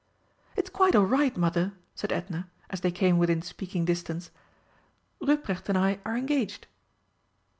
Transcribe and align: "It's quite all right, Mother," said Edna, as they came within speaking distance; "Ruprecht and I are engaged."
"It's 0.55 0.71
quite 0.71 0.95
all 0.95 1.05
right, 1.05 1.37
Mother," 1.37 1.73
said 1.93 2.11
Edna, 2.11 2.49
as 2.71 2.81
they 2.81 2.89
came 2.89 3.19
within 3.19 3.43
speaking 3.43 3.85
distance; 3.85 4.31
"Ruprecht 5.21 5.69
and 5.69 5.77
I 5.77 5.99
are 6.03 6.17
engaged." 6.17 6.65